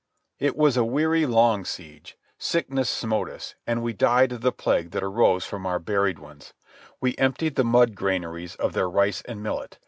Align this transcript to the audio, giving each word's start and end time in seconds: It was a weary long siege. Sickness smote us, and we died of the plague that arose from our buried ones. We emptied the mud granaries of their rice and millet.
It 0.39 0.57
was 0.57 0.77
a 0.77 0.83
weary 0.83 1.27
long 1.27 1.63
siege. 1.63 2.17
Sickness 2.39 2.89
smote 2.89 3.29
us, 3.29 3.53
and 3.67 3.83
we 3.83 3.93
died 3.93 4.31
of 4.31 4.41
the 4.41 4.51
plague 4.51 4.89
that 4.93 5.03
arose 5.03 5.45
from 5.45 5.67
our 5.67 5.77
buried 5.77 6.17
ones. 6.17 6.53
We 6.99 7.15
emptied 7.19 7.53
the 7.53 7.63
mud 7.63 7.93
granaries 7.93 8.55
of 8.55 8.73
their 8.73 8.89
rice 8.89 9.21
and 9.21 9.43
millet. 9.43 9.77